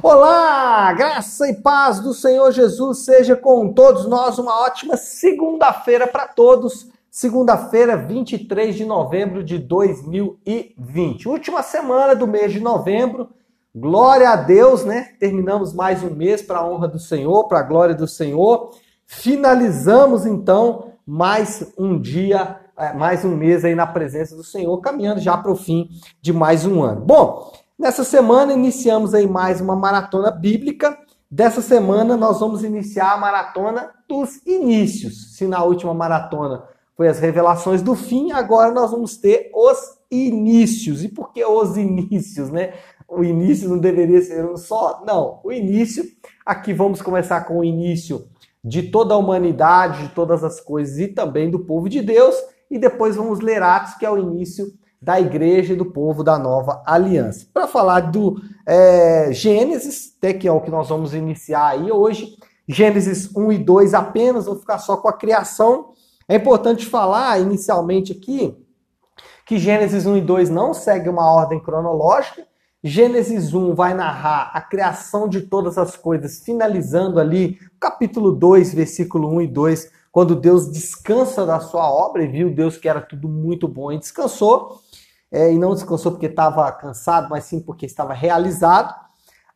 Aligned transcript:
Olá, 0.00 0.92
graça 0.92 1.48
e 1.48 1.54
paz 1.56 1.98
do 1.98 2.14
Senhor 2.14 2.52
Jesus 2.52 2.98
seja 2.98 3.34
com 3.34 3.72
todos 3.72 4.06
nós. 4.06 4.38
Uma 4.38 4.62
ótima 4.62 4.96
segunda-feira 4.96 6.06
para 6.06 6.28
todos. 6.28 6.88
Segunda-feira, 7.10 7.96
23 7.96 8.76
de 8.76 8.84
novembro 8.84 9.42
de 9.42 9.58
2020. 9.58 11.28
Última 11.28 11.64
semana 11.64 12.14
do 12.14 12.28
mês 12.28 12.52
de 12.52 12.60
novembro. 12.60 13.30
Glória 13.74 14.30
a 14.30 14.36
Deus, 14.36 14.84
né? 14.84 15.14
Terminamos 15.18 15.72
mais 15.72 16.00
um 16.04 16.10
mês 16.10 16.42
para 16.42 16.60
a 16.60 16.68
honra 16.68 16.86
do 16.86 17.00
Senhor, 17.00 17.48
para 17.48 17.58
a 17.58 17.64
glória 17.64 17.94
do 17.94 18.06
Senhor. 18.06 18.70
Finalizamos 19.04 20.24
então 20.24 20.92
mais 21.04 21.72
um 21.76 22.00
dia, 22.00 22.60
é, 22.78 22.92
mais 22.92 23.24
um 23.24 23.34
mês 23.34 23.64
aí 23.64 23.74
na 23.74 23.86
presença 23.86 24.36
do 24.36 24.44
Senhor, 24.44 24.80
caminhando 24.80 25.20
já 25.20 25.36
para 25.36 25.50
o 25.50 25.56
fim 25.56 25.88
de 26.22 26.32
mais 26.32 26.64
um 26.64 26.84
ano. 26.84 27.00
Bom, 27.00 27.50
Nessa 27.78 28.02
semana 28.02 28.52
iniciamos 28.52 29.14
aí 29.14 29.28
mais 29.28 29.60
uma 29.60 29.76
maratona 29.76 30.32
bíblica. 30.32 30.98
Dessa 31.30 31.62
semana 31.62 32.16
nós 32.16 32.40
vamos 32.40 32.64
iniciar 32.64 33.12
a 33.12 33.16
maratona 33.16 33.92
dos 34.08 34.44
inícios. 34.44 35.36
Se 35.36 35.46
na 35.46 35.62
última 35.62 35.94
maratona 35.94 36.64
foi 36.96 37.06
as 37.06 37.20
revelações 37.20 37.80
do 37.80 37.94
fim, 37.94 38.32
agora 38.32 38.72
nós 38.72 38.90
vamos 38.90 39.16
ter 39.16 39.52
os 39.54 39.78
inícios. 40.10 41.04
E 41.04 41.08
por 41.08 41.32
que 41.32 41.44
os 41.44 41.76
inícios, 41.76 42.50
né? 42.50 42.74
O 43.06 43.22
início 43.22 43.68
não 43.68 43.78
deveria 43.78 44.20
ser 44.22 44.44
um 44.44 44.56
só? 44.56 45.04
Não, 45.06 45.40
o 45.44 45.52
início. 45.52 46.02
Aqui 46.44 46.72
vamos 46.72 47.00
começar 47.00 47.42
com 47.42 47.60
o 47.60 47.64
início 47.64 48.26
de 48.64 48.90
toda 48.90 49.14
a 49.14 49.18
humanidade, 49.18 50.08
de 50.08 50.14
todas 50.16 50.42
as 50.42 50.60
coisas 50.60 50.98
e 50.98 51.06
também 51.06 51.48
do 51.48 51.60
povo 51.60 51.88
de 51.88 52.02
Deus. 52.02 52.34
E 52.68 52.76
depois 52.76 53.14
vamos 53.14 53.38
ler 53.38 53.62
Atos, 53.62 53.94
que 53.94 54.04
é 54.04 54.10
o 54.10 54.18
início 54.18 54.66
da 55.00 55.20
igreja 55.20 55.72
e 55.72 55.76
do 55.76 55.86
povo 55.86 56.24
da 56.24 56.38
nova 56.38 56.82
aliança. 56.84 57.46
Para 57.52 57.66
falar 57.66 58.00
do 58.00 58.40
é, 58.66 59.32
Gênesis, 59.32 60.14
até 60.18 60.34
que 60.34 60.48
é 60.48 60.52
o 60.52 60.60
que 60.60 60.70
nós 60.70 60.88
vamos 60.88 61.14
iniciar 61.14 61.68
aí 61.68 61.90
hoje, 61.90 62.36
Gênesis 62.66 63.34
1 63.34 63.52
e 63.52 63.58
2 63.58 63.94
apenas, 63.94 64.46
vou 64.46 64.56
ficar 64.56 64.78
só 64.78 64.96
com 64.96 65.08
a 65.08 65.12
criação. 65.12 65.92
É 66.28 66.36
importante 66.36 66.84
falar 66.84 67.40
inicialmente 67.40 68.12
aqui 68.12 68.54
que 69.46 69.58
Gênesis 69.58 70.04
1 70.04 70.18
e 70.18 70.20
2 70.20 70.50
não 70.50 70.74
segue 70.74 71.08
uma 71.08 71.32
ordem 71.32 71.58
cronológica. 71.58 72.46
Gênesis 72.84 73.54
1 73.54 73.74
vai 73.74 73.94
narrar 73.94 74.50
a 74.52 74.60
criação 74.60 75.26
de 75.26 75.40
todas 75.40 75.78
as 75.78 75.96
coisas, 75.96 76.40
finalizando 76.44 77.18
ali 77.18 77.58
capítulo 77.80 78.30
2, 78.32 78.74
versículo 78.74 79.28
1 79.36 79.40
e 79.40 79.46
2, 79.46 79.90
quando 80.18 80.34
Deus 80.34 80.68
descansa 80.68 81.46
da 81.46 81.60
sua 81.60 81.88
obra 81.88 82.24
e 82.24 82.26
viu 82.26 82.52
Deus 82.52 82.76
que 82.76 82.88
era 82.88 83.00
tudo 83.00 83.28
muito 83.28 83.68
bom 83.68 83.92
e 83.92 83.98
descansou 84.00 84.80
é, 85.30 85.52
e 85.52 85.56
não 85.56 85.72
descansou 85.74 86.10
porque 86.10 86.26
estava 86.26 86.72
cansado, 86.72 87.28
mas 87.30 87.44
sim 87.44 87.60
porque 87.60 87.86
estava 87.86 88.12
realizado. 88.12 88.92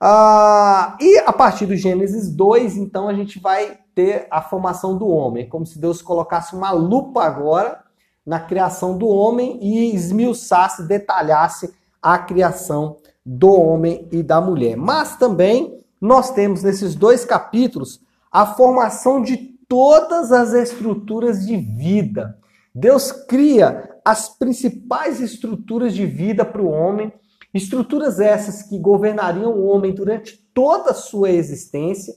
Ah, 0.00 0.96
e 1.00 1.18
a 1.26 1.32
partir 1.32 1.66
do 1.66 1.74
Gênesis 1.74 2.30
2, 2.30 2.76
então, 2.76 3.08
a 3.08 3.12
gente 3.12 3.40
vai 3.40 3.76
ter 3.92 4.28
a 4.30 4.40
formação 4.40 4.96
do 4.96 5.08
homem. 5.08 5.42
É 5.42 5.46
como 5.48 5.66
se 5.66 5.80
Deus 5.80 6.00
colocasse 6.00 6.54
uma 6.54 6.70
lupa 6.70 7.24
agora 7.24 7.82
na 8.24 8.38
criação 8.38 8.96
do 8.96 9.08
homem 9.08 9.58
e 9.60 9.92
esmiuçasse, 9.92 10.86
detalhasse 10.86 11.74
a 12.00 12.18
criação 12.18 12.98
do 13.26 13.52
homem 13.52 14.06
e 14.12 14.22
da 14.22 14.40
mulher. 14.40 14.76
Mas 14.76 15.16
também 15.16 15.84
nós 16.00 16.30
temos 16.30 16.62
nesses 16.62 16.94
dois 16.94 17.24
capítulos 17.24 18.00
a 18.30 18.46
formação 18.46 19.20
de 19.20 19.52
todas 19.68 20.32
as 20.32 20.52
estruturas 20.52 21.46
de 21.46 21.56
vida. 21.56 22.38
Deus 22.74 23.12
cria 23.12 23.90
as 24.04 24.28
principais 24.28 25.20
estruturas 25.20 25.94
de 25.94 26.06
vida 26.06 26.44
para 26.44 26.62
o 26.62 26.70
homem, 26.70 27.12
estruturas 27.52 28.18
essas 28.18 28.62
que 28.62 28.78
governariam 28.78 29.52
o 29.52 29.66
homem 29.66 29.94
durante 29.94 30.36
toda 30.54 30.90
a 30.90 30.94
sua 30.94 31.30
existência. 31.30 32.14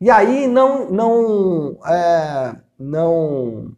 E 0.00 0.10
aí 0.10 0.46
não 0.46 0.90
não 0.90 1.78
é, 1.84 2.56
não 2.78 3.72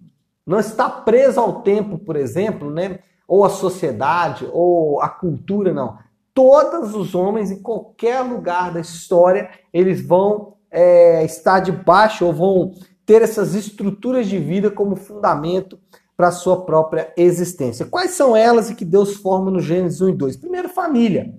não 0.46 0.58
está 0.58 0.88
preso 0.88 1.40
ao 1.40 1.62
tempo, 1.62 1.98
por 1.98 2.16
exemplo, 2.16 2.70
né? 2.70 2.98
Ou 3.26 3.44
a 3.44 3.48
sociedade 3.48 4.46
ou 4.52 5.00
a 5.00 5.08
cultura, 5.08 5.72
não. 5.72 5.98
Todos 6.34 6.94
os 6.94 7.14
homens 7.14 7.50
em 7.50 7.62
qualquer 7.62 8.20
lugar 8.20 8.72
da 8.72 8.80
história 8.80 9.50
eles 9.72 10.06
vão 10.06 10.54
é, 10.70 11.24
estar 11.24 11.60
debaixo 11.60 12.26
ou 12.26 12.32
vão 12.32 12.72
ter 13.10 13.22
essas 13.22 13.56
estruturas 13.56 14.28
de 14.28 14.38
vida 14.38 14.70
como 14.70 14.94
fundamento 14.94 15.80
para 16.16 16.28
a 16.28 16.30
sua 16.30 16.64
própria 16.64 17.12
existência. 17.16 17.84
Quais 17.84 18.12
são 18.12 18.36
elas 18.36 18.70
e 18.70 18.74
que 18.76 18.84
Deus 18.84 19.16
forma 19.16 19.50
no 19.50 19.58
Gênesis 19.58 20.00
1 20.00 20.10
e 20.10 20.12
2? 20.12 20.36
Primeiro, 20.36 20.68
família. 20.68 21.34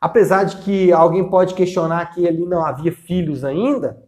Apesar 0.00 0.44
de 0.44 0.56
que 0.62 0.90
alguém 0.90 1.28
pode 1.28 1.52
questionar 1.52 2.14
que 2.14 2.26
ali 2.26 2.46
não 2.46 2.64
havia 2.64 2.90
filhos 2.90 3.44
ainda, 3.44 4.02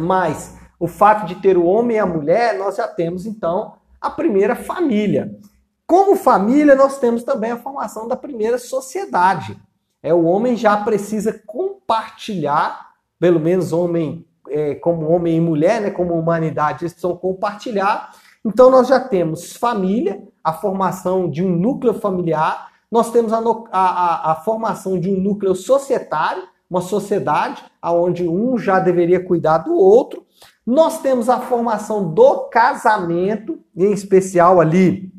mas 0.00 0.56
o 0.78 0.86
fato 0.86 1.26
de 1.26 1.34
ter 1.34 1.58
o 1.58 1.64
homem 1.64 1.96
e 1.96 1.98
a 2.00 2.06
mulher, 2.06 2.56
nós 2.56 2.76
já 2.76 2.86
temos 2.86 3.26
então 3.26 3.74
a 4.00 4.08
primeira 4.08 4.54
família. 4.54 5.36
Como 5.84 6.14
família, 6.14 6.76
nós 6.76 7.00
temos 7.00 7.24
também 7.24 7.50
a 7.50 7.56
formação 7.56 8.06
da 8.06 8.14
primeira 8.14 8.56
sociedade. 8.56 9.60
É 10.00 10.14
o 10.14 10.22
homem 10.22 10.56
já 10.56 10.76
precisa 10.76 11.42
compartilhar, 11.44 12.92
pelo 13.18 13.40
menos 13.40 13.72
homem 13.72 14.27
é, 14.50 14.74
como 14.74 15.10
homem 15.10 15.36
e 15.36 15.40
mulher, 15.40 15.80
né, 15.80 15.90
como 15.90 16.14
humanidade, 16.14 16.84
eles 16.84 16.92
precisam 16.92 17.16
compartilhar 17.16 18.10
então 18.44 18.70
nós 18.70 18.88
já 18.88 19.00
temos 19.00 19.56
família, 19.56 20.22
a 20.42 20.52
formação 20.52 21.28
de 21.28 21.44
um 21.44 21.50
núcleo 21.50 21.92
familiar, 21.92 22.68
nós 22.90 23.10
temos 23.10 23.32
a, 23.32 23.40
a, 23.70 24.32
a 24.32 24.34
formação 24.36 24.98
de 24.98 25.10
um 25.10 25.20
núcleo 25.20 25.54
societário, 25.54 26.42
uma 26.70 26.80
sociedade 26.80 27.62
onde 27.82 28.26
um 28.26 28.56
já 28.56 28.78
deveria 28.78 29.22
cuidar 29.22 29.58
do 29.58 29.74
outro. 29.74 30.24
Nós 30.66 31.00
temos 31.00 31.28
a 31.28 31.38
formação 31.40 32.12
do 32.12 32.48
casamento, 32.48 33.58
em 33.76 33.92
especial 33.92 34.60
ali 34.60 35.12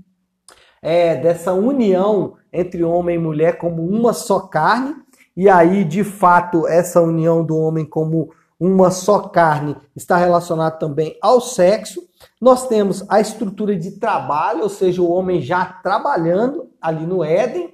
é, 0.81 1.15
dessa 1.15 1.53
união 1.53 2.35
entre 2.51 2.83
homem 2.83 3.15
e 3.15 3.19
mulher 3.19 3.57
como 3.57 3.85
uma 3.85 4.13
só 4.13 4.39
carne. 4.39 4.95
E 5.37 5.47
aí, 5.47 5.83
de 5.83 6.03
fato, 6.03 6.67
essa 6.67 7.01
união 7.01 7.45
do 7.45 7.57
homem 7.57 7.85
como 7.85 8.31
uma 8.59 8.91
só 8.91 9.19
carne 9.19 9.75
está 9.95 10.17
relacionada 10.17 10.77
também 10.77 11.17
ao 11.21 11.39
sexo. 11.39 12.01
Nós 12.41 12.67
temos 12.67 13.05
a 13.07 13.21
estrutura 13.21 13.75
de 13.75 13.91
trabalho, 13.91 14.63
ou 14.63 14.69
seja, 14.69 15.01
o 15.01 15.09
homem 15.09 15.41
já 15.41 15.65
trabalhando 15.65 16.69
ali 16.81 17.05
no 17.05 17.23
Éden, 17.23 17.73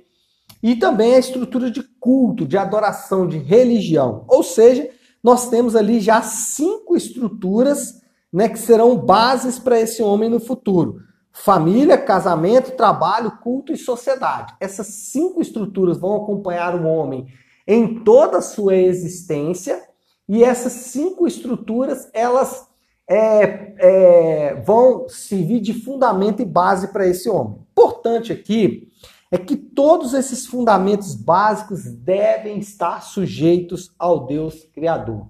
e 0.62 0.76
também 0.76 1.16
a 1.16 1.20
estrutura 1.20 1.72
de 1.72 1.84
culto, 2.00 2.46
de 2.46 2.58
adoração, 2.58 3.28
de 3.28 3.38
religião. 3.38 4.26
Ou 4.28 4.44
seja, 4.44 4.90
nós 5.24 5.50
temos 5.50 5.76
ali 5.76 6.00
já 6.00 6.22
cinco 6.22 6.96
estruturas 6.96 8.02
né, 8.32 8.50
que 8.50 8.60
serão 8.60 8.96
bases 8.98 9.58
para 9.58 9.80
esse 9.80 10.04
homem 10.04 10.30
no 10.30 10.40
futuro: 10.40 11.00
família, 11.32 11.98
casamento, 11.98 12.72
trabalho, 12.72 13.40
culto 13.42 13.72
e 13.72 13.78
sociedade. 13.78 14.54
Essas 14.60 14.88
cinco 14.88 15.42
estruturas 15.42 15.98
vão 15.98 16.16
acompanhar 16.16 16.76
o 16.76 16.86
homem 16.86 17.28
em 17.68 18.04
toda 18.04 18.38
a 18.38 18.42
sua 18.42 18.76
existência, 18.76 19.82
e 20.28 20.44
essas 20.44 20.74
cinco 20.74 21.28
estruturas 21.28 22.10
elas 22.14 22.68
é, 23.08 23.76
é, 23.78 24.62
vão 24.62 25.08
servir 25.08 25.60
de 25.60 25.74
fundamento 25.74 26.42
e 26.42 26.46
base 26.46 26.88
para 26.88 27.08
esse 27.08 27.30
homem. 27.30 27.60
Importante 27.72 28.34
aqui 28.34 28.90
é 29.32 29.38
que 29.38 29.56
todos 29.56 30.14
esses 30.14 30.46
fundamentos 30.46 31.14
básicos 31.14 31.84
devem 31.84 32.58
estar 32.60 33.02
sujeitos 33.02 33.94
ao 34.00 34.26
Deus 34.26 34.64
Criador. 34.74 35.28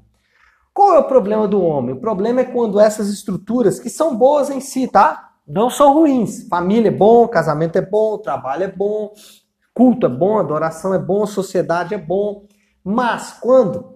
Qual 0.73 0.94
é 0.95 1.00
o 1.00 1.07
problema 1.07 1.47
do 1.47 1.62
homem? 1.62 1.95
O 1.95 2.00
problema 2.00 2.41
é 2.41 2.45
quando 2.45 2.79
essas 2.79 3.09
estruturas, 3.09 3.79
que 3.79 3.89
são 3.89 4.16
boas 4.16 4.50
em 4.50 4.59
si, 4.59 4.88
tá? 4.88 5.31
Não 5.47 5.69
são 5.69 5.94
ruins. 5.94 6.47
Família 6.50 6.89
é 6.89 6.91
bom, 6.91 7.27
casamento 7.27 7.77
é 7.77 7.81
bom, 7.81 8.17
trabalho 8.17 8.63
é 8.63 8.72
bom, 8.72 9.13
culto 9.73 10.06
é 10.06 10.09
bom, 10.09 10.38
adoração 10.38 10.94
é 10.94 11.00
bom, 11.00 11.25
sociedade 11.25 11.94
é 11.94 11.97
bom. 11.97 12.45
Mas 12.83 13.31
quando 13.31 13.94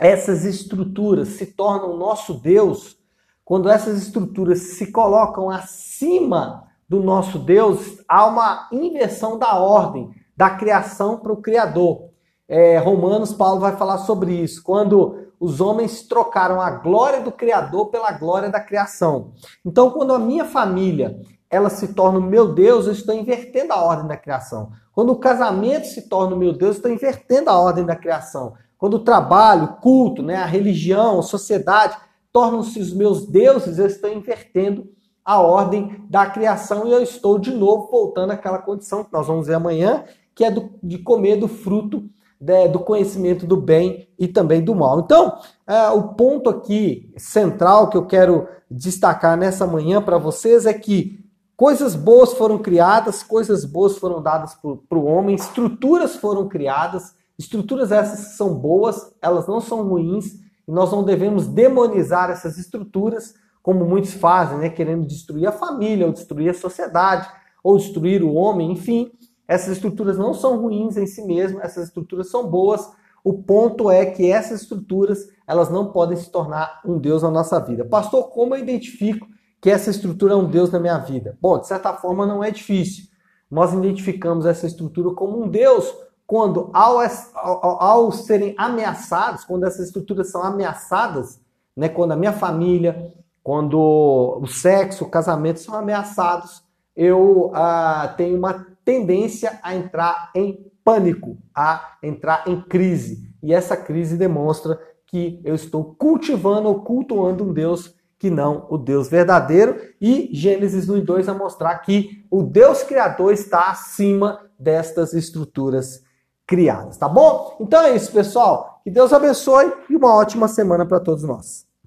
essas 0.00 0.44
estruturas 0.44 1.28
se 1.28 1.46
tornam 1.46 1.96
nosso 1.96 2.34
Deus, 2.34 2.96
quando 3.44 3.68
essas 3.68 4.00
estruturas 4.00 4.58
se 4.76 4.92
colocam 4.92 5.50
acima 5.50 6.64
do 6.88 7.02
nosso 7.02 7.38
Deus, 7.38 7.98
há 8.08 8.26
uma 8.26 8.68
inversão 8.72 9.38
da 9.38 9.58
ordem, 9.58 10.10
da 10.36 10.50
criação 10.50 11.18
para 11.18 11.32
o 11.32 11.42
Criador. 11.42 12.10
É, 12.46 12.78
Romanos, 12.78 13.32
Paulo 13.32 13.60
vai 13.60 13.76
falar 13.76 13.98
sobre 13.98 14.32
isso, 14.32 14.62
quando 14.62 15.28
os 15.40 15.60
homens 15.60 16.02
trocaram 16.02 16.60
a 16.60 16.70
glória 16.70 17.20
do 17.20 17.30
Criador 17.30 17.90
pela 17.90 18.12
glória 18.12 18.48
da 18.48 18.60
criação. 18.60 19.32
Então, 19.64 19.90
quando 19.90 20.14
a 20.14 20.18
minha 20.18 20.44
família 20.44 21.20
ela 21.50 21.70
se 21.70 21.94
torna 21.94 22.18
o 22.18 22.22
meu 22.22 22.52
Deus, 22.52 22.86
eu 22.86 22.92
estou 22.92 23.14
invertendo 23.14 23.72
a 23.72 23.82
ordem 23.82 24.06
da 24.06 24.16
criação. 24.16 24.70
Quando 24.92 25.10
o 25.12 25.18
casamento 25.18 25.86
se 25.86 26.08
torna 26.08 26.34
o 26.34 26.38
meu 26.38 26.52
Deus, 26.52 26.76
eu 26.76 26.76
estou 26.76 26.90
invertendo 26.90 27.50
a 27.50 27.58
ordem 27.58 27.84
da 27.84 27.96
criação. 27.96 28.54
Quando 28.78 28.94
o 28.94 29.04
trabalho, 29.04 29.64
o 29.64 29.72
culto, 29.80 30.22
né, 30.22 30.36
a 30.36 30.46
religião, 30.46 31.18
a 31.18 31.22
sociedade 31.22 31.98
tornam-se 32.32 32.78
os 32.78 32.92
meus 32.92 33.26
deuses, 33.26 33.78
eu 33.78 33.86
estou 33.86 34.10
invertendo 34.10 34.88
a 35.24 35.40
ordem 35.40 36.04
da 36.08 36.24
criação 36.24 36.86
e 36.86 36.92
eu 36.92 37.02
estou 37.02 37.38
de 37.38 37.50
novo 37.50 37.88
voltando 37.90 38.30
àquela 38.30 38.58
condição 38.58 39.04
que 39.04 39.12
nós 39.12 39.26
vamos 39.26 39.46
ver 39.46 39.54
amanhã, 39.54 40.04
que 40.34 40.44
é 40.44 40.50
do, 40.50 40.70
de 40.82 40.98
comer 40.98 41.36
do 41.36 41.48
fruto 41.48 42.08
de, 42.40 42.68
do 42.68 42.78
conhecimento 42.78 43.44
do 43.44 43.56
bem 43.56 44.08
e 44.18 44.28
também 44.28 44.62
do 44.62 44.74
mal. 44.74 45.00
Então, 45.00 45.38
é, 45.66 45.88
o 45.88 46.14
ponto 46.14 46.48
aqui 46.48 47.12
central 47.16 47.90
que 47.90 47.96
eu 47.96 48.06
quero 48.06 48.48
destacar 48.70 49.36
nessa 49.36 49.66
manhã 49.66 50.00
para 50.00 50.18
vocês 50.18 50.64
é 50.64 50.72
que 50.72 51.18
coisas 51.56 51.94
boas 51.96 52.34
foram 52.34 52.58
criadas, 52.58 53.22
coisas 53.22 53.64
boas 53.64 53.98
foram 53.98 54.22
dadas 54.22 54.54
para 54.54 54.98
o 54.98 55.04
homem, 55.04 55.34
estruturas 55.34 56.16
foram 56.16 56.48
criadas, 56.48 57.14
estruturas 57.38 57.92
essas 57.92 58.36
são 58.36 58.54
boas, 58.54 59.14
elas 59.22 59.46
não 59.46 59.60
são 59.60 59.88
ruins, 59.88 60.34
e 60.66 60.72
nós 60.72 60.90
não 60.90 61.04
devemos 61.04 61.46
demonizar 61.46 62.30
essas 62.30 62.58
estruturas, 62.58 63.34
como 63.62 63.84
muitos 63.84 64.12
fazem, 64.12 64.58
né, 64.58 64.68
querendo 64.68 65.06
destruir 65.06 65.46
a 65.46 65.52
família, 65.52 66.06
ou 66.06 66.12
destruir 66.12 66.50
a 66.50 66.54
sociedade, 66.54 67.28
ou 67.62 67.76
destruir 67.76 68.22
o 68.22 68.34
homem, 68.34 68.72
enfim. 68.72 69.10
Essas 69.46 69.76
estruturas 69.76 70.18
não 70.18 70.34
são 70.34 70.60
ruins 70.60 70.96
em 70.96 71.06
si 71.06 71.22
mesmas, 71.22 71.64
essas 71.64 71.88
estruturas 71.88 72.30
são 72.30 72.48
boas. 72.48 72.88
O 73.24 73.42
ponto 73.42 73.90
é 73.90 74.06
que 74.06 74.30
essas 74.30 74.62
estruturas, 74.62 75.28
elas 75.46 75.70
não 75.70 75.90
podem 75.90 76.16
se 76.16 76.30
tornar 76.30 76.80
um 76.84 76.98
Deus 76.98 77.22
na 77.22 77.30
nossa 77.30 77.58
vida. 77.58 77.84
Pastor, 77.84 78.28
como 78.30 78.54
eu 78.54 78.60
identifico 78.60 79.26
que 79.60 79.70
essa 79.70 79.90
estrutura 79.90 80.34
é 80.34 80.36
um 80.36 80.48
Deus 80.48 80.70
na 80.70 80.78
minha 80.78 80.98
vida? 80.98 81.36
Bom, 81.40 81.58
de 81.58 81.66
certa 81.66 81.92
forma 81.94 82.26
não 82.26 82.44
é 82.44 82.50
difícil. 82.50 83.04
Nós 83.50 83.72
identificamos 83.72 84.44
essa 84.44 84.66
estrutura 84.66 85.14
como 85.14 85.42
um 85.42 85.48
Deus 85.48 85.92
quando, 86.28 86.68
ao, 86.74 86.98
ao, 87.34 87.82
ao 87.82 88.12
serem 88.12 88.54
ameaçados, 88.58 89.46
quando 89.46 89.64
essas 89.64 89.86
estruturas 89.86 90.30
são 90.30 90.42
ameaçadas, 90.42 91.40
né, 91.74 91.88
quando 91.88 92.12
a 92.12 92.16
minha 92.16 92.34
família, 92.34 93.14
quando 93.42 93.78
o 93.78 94.46
sexo, 94.46 95.04
o 95.04 95.08
casamento 95.08 95.58
são 95.58 95.74
ameaçados, 95.74 96.62
eu 96.94 97.50
ah, 97.54 98.12
tenho 98.14 98.36
uma 98.36 98.66
tendência 98.84 99.58
a 99.62 99.74
entrar 99.74 100.30
em 100.34 100.70
pânico, 100.84 101.38
a 101.54 101.96
entrar 102.02 102.46
em 102.46 102.60
crise. 102.60 103.26
E 103.42 103.54
essa 103.54 103.74
crise 103.74 104.18
demonstra 104.18 104.78
que 105.06 105.40
eu 105.42 105.54
estou 105.54 105.94
cultivando 105.94 106.68
ou 106.68 106.82
cultuando 106.82 107.42
um 107.42 107.54
Deus 107.54 107.94
que 108.18 108.28
não 108.28 108.66
o 108.68 108.76
Deus 108.76 109.08
verdadeiro. 109.08 109.80
E 109.98 110.28
Gênesis 110.30 110.90
1 110.90 110.98
e 110.98 111.00
2 111.00 111.26
a 111.26 111.32
mostrar 111.32 111.78
que 111.78 112.26
o 112.30 112.42
Deus 112.42 112.82
criador 112.82 113.32
está 113.32 113.70
acima 113.70 114.44
destas 114.58 115.14
estruturas 115.14 116.06
criadas, 116.48 116.96
tá 116.96 117.06
bom? 117.06 117.56
Então 117.60 117.82
é 117.82 117.94
isso, 117.94 118.10
pessoal. 118.10 118.80
Que 118.82 118.90
Deus 118.90 119.12
abençoe 119.12 119.70
e 119.90 119.94
uma 119.94 120.16
ótima 120.16 120.48
semana 120.48 120.86
para 120.86 120.98
todos 120.98 121.22
nós. 121.22 121.67